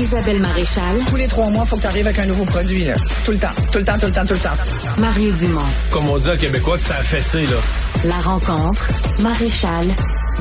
[0.00, 0.96] Isabelle Maréchal.
[1.08, 2.84] Tous les trois mois, il faut que tu arrives avec un nouveau produit.
[2.84, 2.94] Là.
[3.24, 4.56] Tout le temps, tout le temps, tout le temps, tout le temps.
[4.98, 5.60] Mario Dumont.
[5.90, 7.56] Comme on dit en québécois que ça a fessé, là.
[8.04, 8.88] La rencontre.
[9.20, 9.86] Maréchal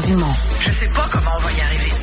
[0.07, 0.25] Dumont.
[0.61, 1.98] Je sais pas comment on va y arriver.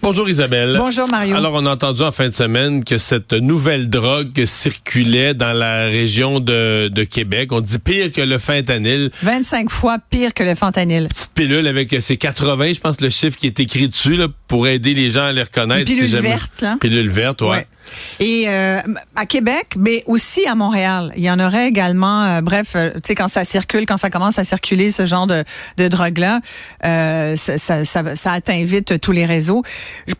[0.00, 0.76] Bonjour Isabelle.
[0.78, 1.34] Bonjour Mario.
[1.36, 5.86] Alors on a entendu en fin de semaine que cette nouvelle drogue circulait dans la
[5.86, 7.52] région de, de Québec.
[7.52, 9.10] On dit pire que le fentanyl.
[9.22, 11.08] 25 fois pire que le fentanyl.
[11.08, 14.68] Petite pilule avec ses 80, je pense le chiffre qui est écrit dessus là, pour
[14.68, 15.90] aider les gens à les reconnaître.
[15.90, 16.76] Une pilule si verte, là.
[16.80, 17.48] Pilule verte, ouais.
[17.48, 17.66] Ouais.
[18.20, 18.78] Et euh,
[19.16, 22.24] à Québec, mais aussi à Montréal, il y en aurait également.
[22.24, 25.26] euh, bref, euh, tu sais quand ça circule, quand ça commence à circuler ce genre
[25.26, 25.44] de,
[25.76, 26.40] de drogue-là,
[26.84, 29.62] euh, ça, ça, ça, ça atteint vite tous les réseaux.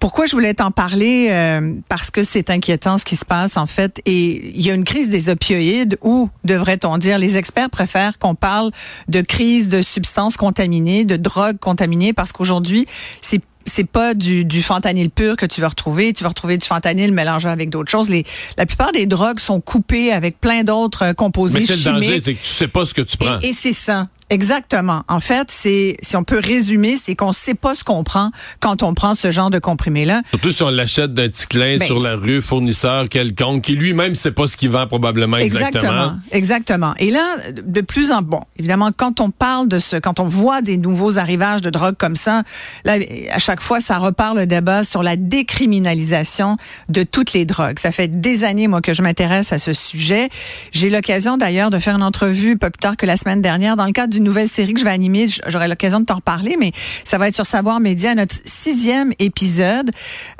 [0.00, 3.66] Pourquoi je voulais t'en parler euh, Parce que c'est inquiétant ce qui se passe en
[3.66, 8.18] fait, et il y a une crise des opioïdes, ou devrait-on dire, les experts préfèrent
[8.18, 8.70] qu'on parle
[9.08, 12.86] de crise de substances contaminées, de drogues contaminées, parce qu'aujourd'hui,
[13.22, 16.12] c'est c'est pas du, du fentanyl pur que tu vas retrouver.
[16.12, 18.08] Tu vas retrouver du fentanyl mélangé avec d'autres choses.
[18.08, 18.24] Les,
[18.56, 22.20] la plupart des drogues sont coupées avec plein d'autres euh, composés Mais c'est le danger,
[22.20, 23.40] c'est que tu sais pas ce que tu prends.
[23.40, 24.06] Et, et c'est ça.
[24.30, 25.02] Exactement.
[25.08, 28.82] En fait, c'est si on peut résumer, c'est qu'on sait pas ce qu'on prend quand
[28.82, 30.22] on prend ce genre de comprimé là.
[30.30, 34.14] Surtout si on l'achète d'un petit clin Ben, sur la rue, fournisseur quelconque, qui lui-même
[34.14, 36.18] sait pas ce qu'il vend probablement exactement.
[36.32, 36.94] Exactement.
[36.98, 37.24] Et là,
[37.64, 41.18] de plus en bon, évidemment, quand on parle de ce, quand on voit des nouveaux
[41.18, 42.42] arrivages de drogue comme ça,
[42.84, 42.98] là,
[43.32, 46.56] à chaque fois, ça repart le débat sur la décriminalisation
[46.88, 47.78] de toutes les drogues.
[47.78, 50.28] Ça fait des années, moi, que je m'intéresse à ce sujet.
[50.72, 53.86] J'ai l'occasion, d'ailleurs, de faire une entrevue pas plus tard que la semaine dernière dans
[53.86, 55.28] le cadre d'une nouvelle série que je vais animer.
[55.46, 56.72] J'aurai l'occasion de t'en reparler, mais
[57.04, 59.90] ça va être sur Savoir Média, notre sixième épisode.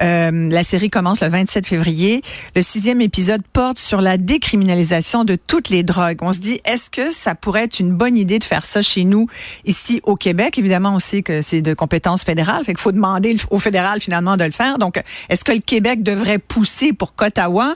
[0.03, 2.23] Euh, la série commence le 27 février.
[2.57, 6.19] Le sixième épisode porte sur la décriminalisation de toutes les drogues.
[6.23, 9.05] On se dit, est-ce que ça pourrait être une bonne idée de faire ça chez
[9.05, 9.29] nous,
[9.65, 10.59] ici au Québec?
[10.59, 14.45] Évidemment aussi que c'est de compétence fédérale, fait qu'il faut demander au fédéral finalement de
[14.45, 14.79] le faire.
[14.79, 17.75] Donc, est-ce que le Québec devrait pousser pour qu'Ottawa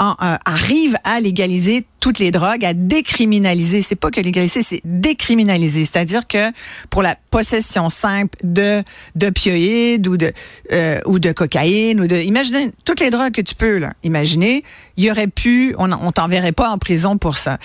[0.00, 3.80] euh, arrive à légaliser toutes les drogues, à décriminaliser.
[3.80, 5.84] C'est pas que légaliser, c'est décriminaliser.
[5.84, 6.50] C'est-à-dire que
[6.90, 8.82] pour la possession simple de
[9.14, 10.32] d'opioïdes ou de
[10.72, 13.92] euh, ou de cocaïne ou de, imaginez toutes les drogues que tu peux là.
[14.02, 14.64] Imaginez,
[14.96, 17.58] il aurait pu, on, on t'enverrait pas en prison pour ça.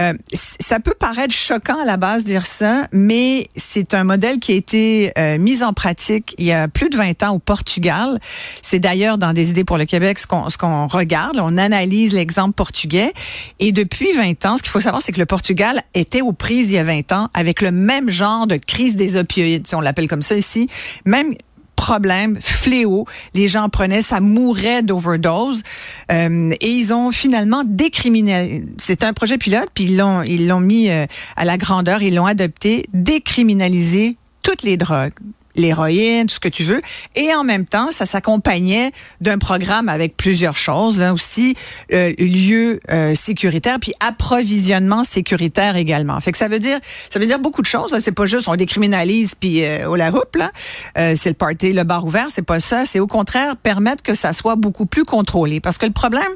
[0.00, 0.14] Euh,
[0.60, 4.54] ça peut paraître choquant à la base dire ça, mais c'est un modèle qui a
[4.54, 8.18] été euh, mis en pratique il y a plus de 20 ans au Portugal.
[8.62, 13.12] C'est d'ailleurs dans des idées pour le Québec ce qu'on regarde, on analyse l'exemple portugais
[13.58, 16.70] et depuis 20 ans, ce qu'il faut savoir c'est que le Portugal était aux prises
[16.70, 20.08] il y a 20 ans avec le même genre de crise des opioïdes, on l'appelle
[20.08, 20.68] comme ça ici,
[21.04, 21.34] même
[21.76, 23.06] problème, fléau.
[23.34, 25.62] Les gens prenaient, ça mourait d'overdose.
[26.10, 28.64] Euh, et ils ont finalement décriminalisé.
[28.78, 31.06] C'est un projet pilote, puis ils l'ont, ils l'ont mis euh,
[31.36, 35.12] à la grandeur, ils l'ont adopté, décriminaliser toutes les drogues
[35.56, 36.80] l'héroïne, tout ce que tu veux.
[37.16, 38.90] Et en même temps, ça s'accompagnait
[39.20, 41.54] d'un programme avec plusieurs choses, là aussi,
[41.92, 46.18] euh, lieu euh, sécuritaire, puis approvisionnement sécuritaire également.
[46.20, 46.78] Fait que ça veut dire,
[47.10, 47.92] ça veut dire beaucoup de choses.
[47.92, 48.00] là.
[48.00, 50.50] C'est pas juste on décriminalise puis euh, au la roupe là.
[50.98, 52.84] Euh, c'est le party, le bar ouvert, c'est pas ça.
[52.86, 55.60] C'est au contraire permettre que ça soit beaucoup plus contrôlé.
[55.60, 56.30] Parce que le problème,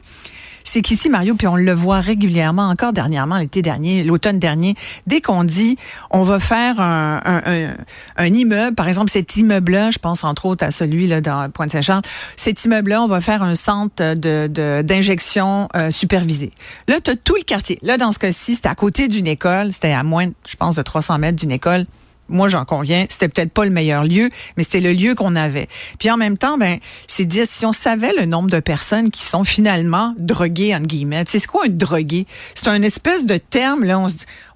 [0.77, 4.75] c'est qu'ici, Mario, puis on le voit régulièrement, encore dernièrement, l'été dernier, l'automne dernier,
[5.07, 5.79] dès qu'on dit
[6.11, 7.73] on va faire un,
[8.19, 12.03] immeuble, par exemple, cet immeuble-là, je pense entre autres à celui là dans Pointe-Saint-Charles,
[12.37, 16.53] cet immeuble-là, on va faire un centre de de- d'injection euh, supervisée.
[16.89, 17.79] Là, tu as tout le quartier.
[17.81, 20.83] Là, dans ce cas-ci, c'était à côté d'une école, c'était à moins, je pense, de
[20.83, 21.87] 300 mètres d'une école
[22.29, 25.69] moi j'en conviens, c'était peut-être pas le meilleur lieu, mais c'était le lieu qu'on avait.
[25.99, 29.23] Puis en même temps, ben, c'est dire si on savait le nombre de personnes qui
[29.23, 31.25] sont finalement droguées entre guillemets.
[31.25, 32.27] Tu sais, c'est quoi un drogué?
[32.55, 34.01] C'est un espèce de terme là,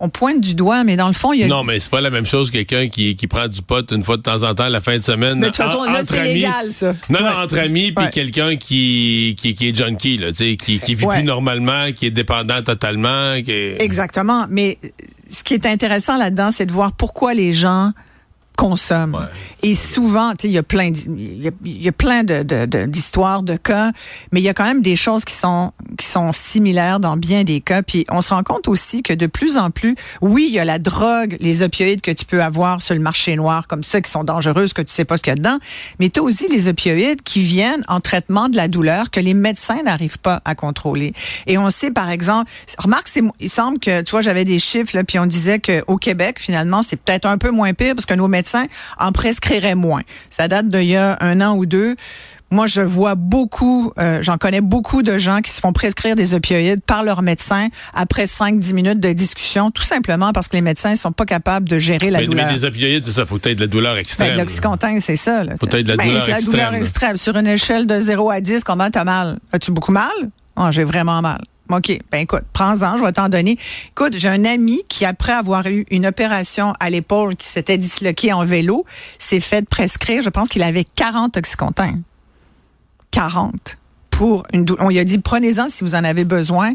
[0.01, 2.01] on, pointe du doigt, mais dans le fond, il y a Non, mais c'est pas
[2.01, 4.55] la même chose que quelqu'un qui, qui prend du pot une fois de temps en
[4.55, 5.35] temps la fin de semaine.
[5.39, 6.95] Mais de toute façon, En- là, c'est légal, ça.
[7.09, 8.11] Non, non, entre amis, puis Ouais.
[8.11, 11.17] quelqu'un qui, qui, qui est junkie, là, tu sais, qui, qui vit Ouais.
[11.17, 13.41] plus normalement, qui est dépendant totalement.
[13.43, 13.83] Qui est...
[13.83, 14.47] Exactement.
[14.49, 14.79] Mais
[15.29, 17.60] ce qui est intéressant là-dedans, c'est de voir pourquoi les gens
[18.57, 19.31] consomment.
[19.63, 23.43] Et souvent, tu sais, il y a plein, il y a, plein de, de- d'histoires,
[23.43, 23.93] de cas,
[24.33, 27.45] mais il y a quand même des choses qui sont qui sont similaires dans bien
[27.45, 27.83] des cas.
[27.83, 30.65] Puis on se rend compte aussi que de plus en plus, oui, il y a
[30.65, 34.11] la drogue, les opioïdes que tu peux avoir sur le marché noir, comme ça, qui
[34.11, 35.59] sont dangereuses, que tu sais pas ce qu'il y a dedans,
[35.99, 39.35] mais tu as aussi les opioïdes qui viennent en traitement de la douleur que les
[39.35, 41.13] médecins n'arrivent pas à contrôler.
[41.47, 44.97] Et on sait, par exemple, remarque, c'est, il semble que, tu vois, j'avais des chiffres,
[44.97, 48.15] là, puis on disait qu'au Québec, finalement, c'est peut-être un peu moins pire parce que
[48.15, 48.67] nos médecins
[48.99, 49.13] en
[49.75, 50.03] moins.
[50.31, 51.97] Ça date d'il y a un an ou deux.
[52.53, 56.35] Moi, je vois beaucoup, euh, j'en connais beaucoup de gens qui se font prescrire des
[56.35, 60.97] opioïdes par leur médecin après 5-10 minutes de discussion, tout simplement parce que les médecins
[60.97, 62.47] sont pas capables de gérer la Mais, douleur.
[62.47, 64.33] mais des opioïdes, c'est ça, faut être de la douleur Ben, extrême.
[64.33, 65.45] de l'oxycontin, c'est ça.
[65.45, 65.81] Là, Faut tu sais.
[65.81, 66.81] être de la Ben, douleur la douleur extrême.
[66.83, 67.17] extrême.
[67.19, 69.39] Sur une échelle de 0 à 10, comment t'as mal?
[69.53, 70.11] As-tu beaucoup mal?
[70.57, 71.41] Ah, j'ai vraiment mal.
[71.73, 71.99] OK.
[72.11, 73.59] Ben écoute, prends-en, je vais t'en donner.
[73.91, 78.33] Écoute, j'ai un ami qui, après avoir eu une opération à l'épaule qui s'était disloqué
[78.33, 78.85] en vélo,
[79.19, 81.99] s'est fait prescrire, je pense qu'il avait 40 oxycontins.
[83.11, 83.79] 40
[84.11, 86.75] pour une on lui a dit prenez-en si vous en avez besoin.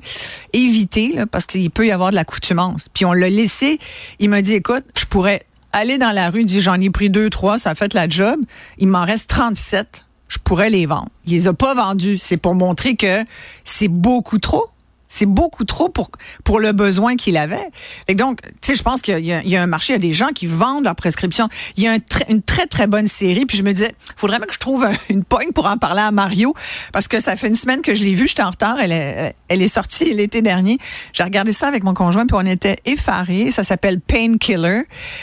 [0.53, 2.89] Évitez là, parce qu'il peut y avoir de l'accoutumance.
[2.91, 3.77] Puis on l'a laissé.
[4.19, 6.43] Il m'a dit écoute je pourrais aller dans la rue.
[6.43, 8.39] Dit j'en ai pris deux trois ça a fait la job.
[8.79, 11.09] Il m'en reste 37 je pourrais les vendre.
[11.25, 12.17] Il les a pas vendus.
[12.17, 13.23] C'est pour montrer que
[13.63, 14.65] c'est beaucoup trop
[15.07, 16.09] c'est beaucoup trop pour
[16.43, 17.69] pour le besoin qu'il avait.
[18.07, 19.95] Et donc, tu sais, je pense qu'il y, a- il y a un marché, il
[19.95, 21.47] y a des gens qui vendent leurs prescriptions.
[21.77, 21.97] Il y a un
[22.29, 23.45] une très très bonne série.
[23.45, 26.01] Puis je me disais, faudrait même que je trouve un- une pogne pour en parler
[26.01, 26.53] à Mario
[26.91, 28.27] parce que ça fait une semaine que je l'ai vue.
[28.27, 28.77] J'étais en retard.
[28.81, 30.77] Elle est, elle est sortie l'été dernier.
[31.13, 33.51] J'ai regardé ça avec mon conjoint puis on était effarés.
[33.51, 34.81] Ça s'appelle Painkiller.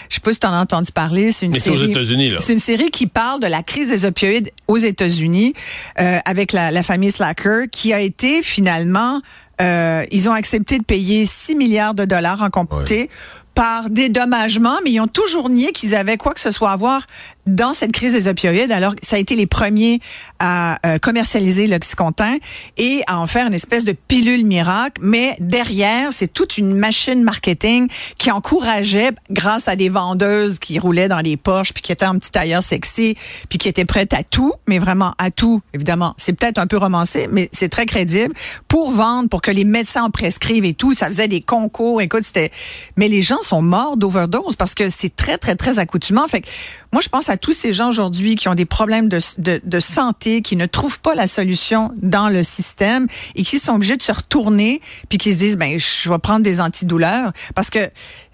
[0.08, 1.32] Je sais pas si tu en as entendu parler.
[1.32, 1.90] C'est une Mais aux série.
[1.90, 2.38] États-Unis, là.
[2.40, 5.54] C'est une série qui parle de la crise des opioïdes aux États-Unis
[6.00, 9.20] euh, avec la, la famille Slacker qui a été finalement
[9.60, 13.10] euh, ils ont accepté de payer 6 milliards de dollars en compté
[13.54, 17.02] par dédommagement, mais ils ont toujours nié qu'ils avaient quoi que ce soit à voir
[17.46, 18.70] dans cette crise des opioïdes.
[18.70, 20.00] Alors, ça a été les premiers
[20.38, 22.36] à euh, commercialiser l'Oxycontin
[22.76, 25.00] et à en faire une espèce de pilule miracle.
[25.02, 31.08] Mais derrière, c'est toute une machine marketing qui encourageait, grâce à des vendeuses qui roulaient
[31.08, 33.16] dans les poches, puis qui étaient en petit tailleur sexy,
[33.48, 36.14] puis qui étaient prêtes à tout, mais vraiment à tout, évidemment.
[36.16, 38.34] C'est peut-être un peu romancé, mais c'est très crédible,
[38.68, 40.94] pour vendre, pour que les médecins en prescrivent et tout.
[40.94, 42.00] Ça faisait des concours.
[42.00, 42.50] Écoute, c'était...
[42.96, 46.26] Mais les gens sont morts d'overdose parce que c'est très, très, très accoutumant.
[46.28, 46.48] Fait que
[46.92, 49.80] moi, je pense à tous ces gens aujourd'hui qui ont des problèmes de, de, de
[49.80, 54.02] santé, qui ne trouvent pas la solution dans le système et qui sont obligés de
[54.02, 57.90] se retourner puis qui se disent, ben, je vais prendre des antidouleurs parce que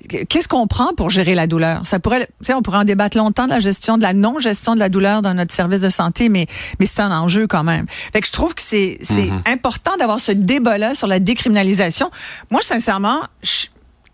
[0.08, 1.86] qu'est-ce qu'on prend pour gérer la douleur?
[1.86, 4.74] Ça pourrait, tu sais, on pourrait en débattre longtemps de la gestion, de la non-gestion
[4.74, 6.46] de la douleur dans notre service de santé, mais,
[6.80, 7.86] mais c'est un enjeu quand même.
[8.12, 12.10] Fait que je trouve que c'est, c'est important d'avoir ce débat-là sur la décriminalisation.
[12.50, 13.66] Moi, sincèrement, je,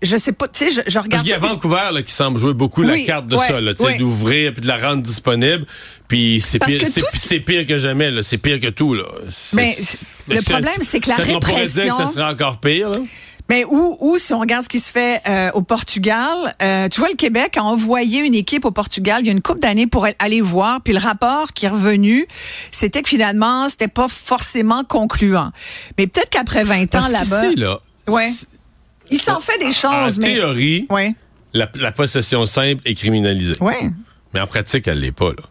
[0.05, 1.23] je sais pas, tu sais, je, je Parce regarde.
[1.25, 3.75] qu'il y a Vancouver là, qui semble jouer beaucoup la carte de ouais, ça, là,
[3.75, 3.99] tu sais, ouais.
[3.99, 5.67] d'ouvrir puis de la rendre disponible.
[6.09, 8.23] Puis c'est pire, c'est, ce- pire que jamais, là.
[8.23, 9.05] C'est pire que tout, là.
[9.55, 9.77] Mais
[10.29, 12.91] le problème, c'est que la peut-être qu'on pourrait dire que répression- ça serait encore pire,
[12.91, 12.99] là.
[13.51, 16.31] Mais où, où, si on regarde ce qui se fait euh, au Portugal,
[16.63, 19.43] euh, tu vois, le Québec a envoyé une équipe au Portugal il y a une
[19.43, 22.27] couple d'années pour aller voir, puis le rapport qui est revenu,
[22.73, 25.51] c'était que finalement, c'était pas forcément concluant.
[25.99, 28.31] Mais peut-être qu'après 20 ans là-bas, là, ouais,
[29.11, 31.15] il s'en fait des en choses, mais théorie, ouais,
[31.53, 33.55] la, la possession simple est criminalisée.
[33.61, 33.91] ouais,
[34.33, 35.43] Mais en pratique, elle l'est pas, là.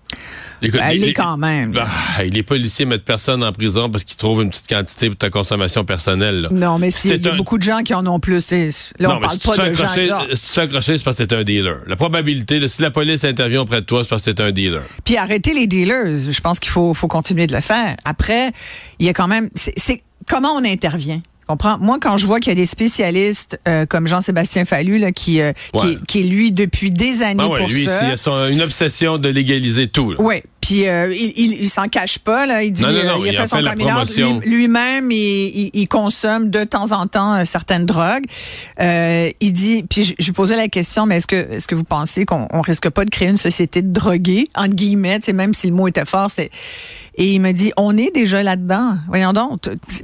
[0.65, 1.73] Écoute, Ben, elle les- l'est quand même.
[1.77, 5.29] Ah, les policiers mettent personne en prison parce qu'ils trouvent une petite quantité pour ta
[5.29, 6.43] consommation personnelle.
[6.43, 6.49] Là.
[6.51, 8.49] Non, mais Si s'il y t'es a un- beaucoup de gens qui en ont plus,
[8.49, 9.83] là, non, on parle si pas de gens.
[9.83, 10.25] là.
[10.33, 11.79] Si tu te fais accrocher, c'est parce que t'es un dealer.
[11.85, 14.53] La probabilité, là, si la police intervient auprès de toi, c'est parce que t'es un
[14.53, 14.83] dealer.
[15.03, 17.97] Puis arrêter les dealers, je pense qu'il faut, faut continuer de le faire.
[18.05, 18.51] Après,
[18.99, 21.21] il y a quand même, c'est comment on intervient?
[21.53, 21.77] Comprends?
[21.77, 25.39] Moi, quand je vois qu'il y a des spécialistes euh, comme Jean-Sébastien Fallu, là, qui,
[25.39, 25.91] euh, qui, Ouais.
[25.93, 28.49] est, qui est, lui depuis des années Ah ouais, pour lui, ça.
[28.49, 30.15] une obsession de légaliser tout.
[30.17, 30.41] Oui.
[30.65, 32.63] Puis euh, il, il, il s'en cache pas là.
[32.63, 33.75] Il dit, Non, non, non, euh, il a il fait son out.
[33.77, 34.39] promotion.
[34.39, 38.23] Lui- Lui-même, il, il, il consomme de temps en temps euh, certaines drogues.
[38.79, 41.75] Euh, il dit, puis je, je lui posais la question, mais est-ce que est-ce que
[41.75, 45.33] vous pensez qu'on on risque pas de créer une société de drogués entre guillemets, sais,
[45.33, 46.49] même si le mot était fort, c'était.
[47.15, 48.95] Et il me dit, on est déjà là-dedans.
[49.07, 49.59] Voyons donc.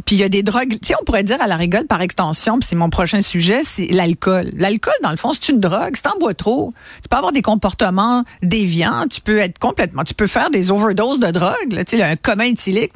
[0.06, 0.70] Puis il y a des drogues.
[0.80, 2.60] Tu sais, on pourrait dire à la rigole par extension.
[2.60, 4.52] Puis c'est mon prochain sujet, c'est l'alcool.
[4.58, 5.96] L'alcool, dans le fond, c'est une drogue.
[5.96, 9.06] Si t'en bois trop, tu peux avoir des comportements déviants.
[9.10, 10.04] Tu peux être complètement.
[10.04, 11.72] Tu peux faire des overdoses de drogue.
[11.72, 12.92] Là, un commun éthylique.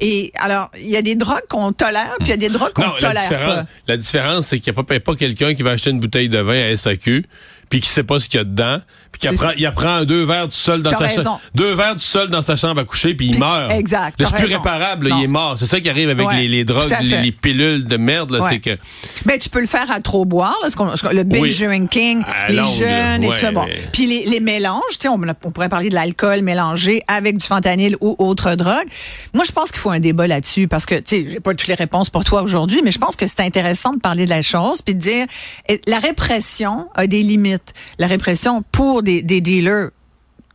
[0.00, 2.72] Et alors, il y a des drogues qu'on tolère, puis il y a des drogues
[2.72, 3.66] qu'on tolère différence, pas.
[3.88, 6.38] la différence, c'est qu'il n'y a pas, pas quelqu'un qui va acheter une bouteille de
[6.38, 7.26] vin à SAQ
[7.72, 8.82] puis qui sait pas ce qu'il y a dedans,
[9.12, 11.40] Puis qu'il apprend, il apprend deux verres tout seul dans sa chambre.
[11.54, 13.70] Deux verres tout seul dans sa chambre à coucher, puis il meurt.
[13.72, 15.56] exact, C'est plus réparable, il est mort.
[15.58, 18.40] C'est ça qui arrive avec Ouais, les, les drogues, les, pilules de merde, Ouais.
[18.50, 18.78] c'est que.
[19.26, 21.42] Ben, tu peux le faire à trop boire, là, ce qu'on- ce qu'on- le binge
[21.60, 21.66] Oui.
[21.66, 23.52] drinking, À les longue, jeunes et tout ça.
[23.52, 23.66] Bon.
[23.92, 27.46] Puis les, les mélanges, tu sais, on, on pourrait parler de l'alcool mélangé avec du
[27.46, 28.86] fentanyl ou autre drogue.
[29.34, 31.68] Moi, je pense qu'il faut un débat là-dessus parce que, tu sais, j'ai pas toutes
[31.68, 34.42] les réponses pour toi aujourd'hui, mais je pense que c'est intéressant de parler de la
[34.42, 35.26] chose puis de dire,
[35.68, 37.74] eh, la répression a des limites.
[37.98, 39.90] La répression pour des, des dealers,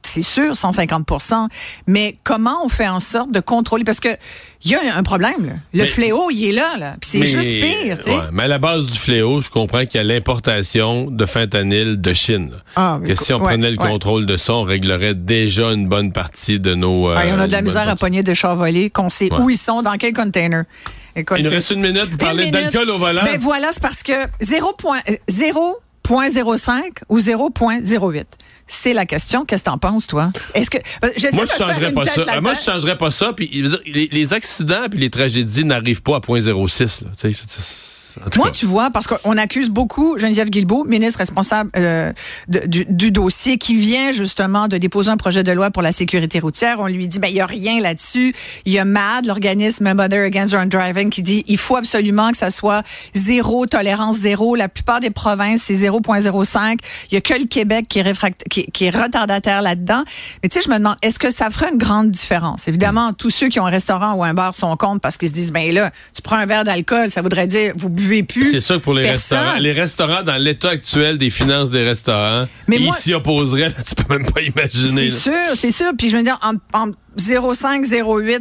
[0.04, 1.48] c'est sûr, 150%
[1.86, 3.84] mais comment on fait en sorte de contrôler?
[3.84, 4.10] Parce que
[4.64, 5.54] il y a un problème, là.
[5.74, 6.96] Le Mais- fléau, il est là, là.
[7.02, 9.96] Puis c'est Mais- juste pire, ouais, mais à la base du fléau, je comprends qu'il
[9.96, 12.52] y a l'importation de fentanyl de Chine.
[12.76, 13.88] Ah, que si on ouais, prenait le ouais.
[13.90, 17.10] contrôle de ça, on réglerait déjà une bonne partie de nos.
[17.10, 19.50] euh, Ah, on a de la misère à pogner de chars volés, qu'on sait où
[19.50, 20.64] ils sont, dans quel container.
[21.16, 23.24] Écoute, Il nous reste une minute pour parler d'alcool au volant.
[23.26, 24.14] Ben voilà, c'est parce que
[26.08, 28.24] 0.05 ou 0.08.
[28.70, 29.46] C'est la question.
[29.46, 30.32] Qu'est-ce que t'en penses, toi?
[30.54, 30.78] Est-ce que.
[30.78, 32.42] euh, J'essaie Moi, je changerais pas ça.
[32.42, 33.32] Moi, je changerais pas ça.
[33.34, 33.50] Puis,
[33.86, 37.04] les, les accidents puis les tragédies n'arrivent pas à 0.06.
[38.38, 42.12] Moi, tu vois, parce qu'on accuse beaucoup Geneviève Guilbeault, ministre responsable euh,
[42.48, 45.92] de- du, du dossier, qui vient justement de déposer un projet de loi pour la
[45.92, 46.78] sécurité routière.
[46.80, 48.34] On lui dit, ben il y a rien là-dessus.
[48.66, 52.38] Il y a MAD, l'organisme Mother Against Drunk Driving, qui dit, il faut absolument que
[52.38, 52.84] ça soit
[53.14, 54.56] zéro tolérance zéro.
[54.56, 56.78] La plupart des provinces, c'est 0.05.
[57.12, 60.04] Il y a que le Québec qui est, réfract- qui, qui est retardataire là-dedans.
[60.42, 62.68] Mais tu sais, je me demande, est-ce que ça ferait une grande différence?
[62.68, 65.34] Évidemment, tous ceux qui ont un restaurant ou un bar sont contre parce qu'ils se
[65.34, 68.52] disent, ben là, tu prends un verre d'alcool, ça voudrait dire, vous buvez plus.
[68.52, 69.38] C'est sûr que pour les Personne.
[69.40, 69.60] restaurants.
[69.60, 73.70] Les restaurants, dans l'état actuel des finances des restaurants, Mais ils s'y opposeraient.
[73.70, 75.10] là, tu peux même pas imaginer.
[75.12, 75.92] C'est sûr, c'est sûr.
[75.98, 78.40] Puis je me dis, en, en 0,5, 0,8,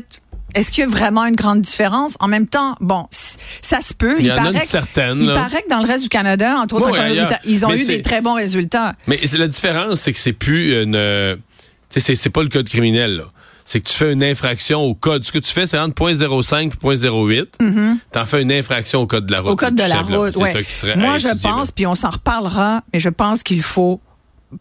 [0.55, 2.15] est-ce qu'il y a vraiment une grande différence?
[2.21, 4.17] En même temps, bon, ça se peut.
[4.19, 5.35] Il y en a paraît une que- certaine, Il là.
[5.35, 7.85] paraît que dans le reste du Canada, entre autres, Ouais, en ils ont Mais eu
[7.85, 8.95] des très bons résultats.
[9.07, 11.37] Mais la différence, c'est que c'est plus une.
[11.91, 13.25] c'est pas le code criminel, là.
[13.67, 15.25] C'est que tu fais une infraction au code.
[15.25, 17.99] Ce que tu fais, c'est entre 0.05 et 0.08.
[18.13, 19.51] T'en fais une infraction au code de la route.
[19.53, 20.53] Au code de la route, C'est ouais.
[20.53, 20.97] ça qui serait.
[20.97, 24.01] Moi, je pense, puis on s'en reparlera, mais je pense qu'il faut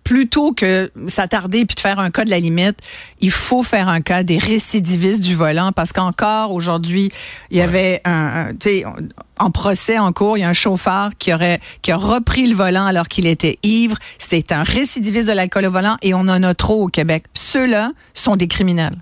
[0.04, 2.78] plutôt que s'attarder puis de faire un cas de la limite,
[3.22, 7.12] il faut faire un cas des récidivistes du volant parce qu'encore aujourd'hui,
[7.52, 8.12] il y avait un,
[8.50, 8.86] un- tu sais,
[9.38, 12.56] en procès en cours, il y a un chauffeur qui aurait qui a repris le
[12.56, 13.98] volant alors qu'il était ivre.
[14.18, 17.26] C'est un récidiviste de l'alcool au volant et on en a trop au Québec.
[17.34, 18.96] Ceux-là sont des criminels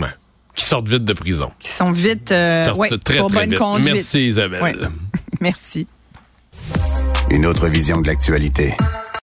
[0.00, 0.08] Ouais.
[0.56, 1.52] Qui sortent vite de prison.
[1.60, 3.58] qui sont vite euh, ouais, très, pour très bonne vite.
[3.58, 3.94] conduite.
[3.94, 4.62] Merci, Isabelle.
[4.62, 4.74] Ouais.
[5.40, 5.86] Merci.
[7.30, 8.74] Une autre vision de l'actualité.